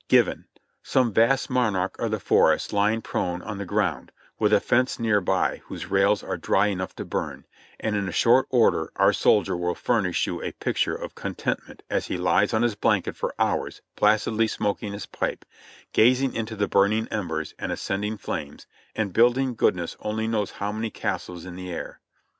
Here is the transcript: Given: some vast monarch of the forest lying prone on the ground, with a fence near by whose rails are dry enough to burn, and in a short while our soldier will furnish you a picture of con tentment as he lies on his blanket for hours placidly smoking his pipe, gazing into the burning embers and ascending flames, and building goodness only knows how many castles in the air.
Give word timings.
Given: 0.07 0.45
some 0.81 1.13
vast 1.13 1.47
monarch 1.47 1.95
of 1.99 2.09
the 2.09 2.19
forest 2.19 2.73
lying 2.73 3.03
prone 3.03 3.43
on 3.43 3.59
the 3.59 3.65
ground, 3.67 4.11
with 4.39 4.51
a 4.51 4.59
fence 4.59 4.97
near 4.97 5.21
by 5.21 5.61
whose 5.67 5.91
rails 5.91 6.23
are 6.23 6.37
dry 6.37 6.69
enough 6.69 6.95
to 6.95 7.05
burn, 7.05 7.45
and 7.79 7.95
in 7.95 8.09
a 8.09 8.11
short 8.11 8.47
while 8.49 8.89
our 8.95 9.13
soldier 9.13 9.55
will 9.55 9.75
furnish 9.75 10.25
you 10.25 10.41
a 10.41 10.53
picture 10.53 10.95
of 10.95 11.13
con 11.13 11.35
tentment 11.35 11.81
as 11.87 12.07
he 12.07 12.17
lies 12.17 12.51
on 12.51 12.63
his 12.63 12.73
blanket 12.73 13.15
for 13.15 13.35
hours 13.37 13.83
placidly 13.95 14.47
smoking 14.47 14.93
his 14.93 15.05
pipe, 15.05 15.45
gazing 15.93 16.33
into 16.33 16.55
the 16.55 16.67
burning 16.67 17.07
embers 17.09 17.53
and 17.59 17.71
ascending 17.71 18.17
flames, 18.17 18.65
and 18.95 19.13
building 19.13 19.53
goodness 19.53 19.95
only 19.99 20.27
knows 20.27 20.49
how 20.53 20.71
many 20.71 20.89
castles 20.89 21.45
in 21.45 21.55
the 21.55 21.71
air. 21.71 21.99